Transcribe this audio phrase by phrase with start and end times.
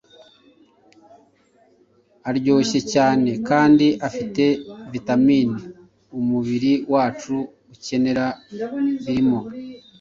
[2.29, 4.43] aryoshye cyane kandi afite
[4.91, 5.59] vitamini
[6.19, 7.35] umubiri wacu
[7.73, 8.25] ukenera.
[9.05, 9.39] Birimo